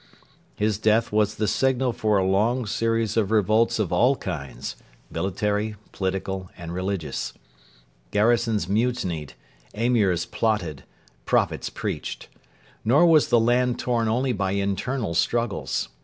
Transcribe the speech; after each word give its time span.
His 0.55 0.79
death 0.79 1.11
was 1.11 1.35
the 1.35 1.47
signal 1.47 1.93
for 1.93 2.17
a 2.17 2.25
long 2.25 2.65
series 2.65 3.15
of 3.17 3.29
revolts 3.29 3.77
of 3.77 3.93
all 3.93 4.15
kinds 4.15 4.75
military, 5.11 5.75
political, 5.91 6.49
and 6.57 6.73
religious. 6.73 7.33
Garrisons 8.09 8.67
mutinied; 8.67 9.33
Emirs 9.75 10.25
plotted; 10.25 10.85
prophets 11.25 11.69
preached. 11.69 12.29
Nor 12.83 13.05
was 13.05 13.27
the 13.27 13.39
land 13.39 13.77
torn 13.77 14.07
only 14.07 14.33
by 14.33 14.53
internal 14.53 15.13
struggles. 15.13 15.89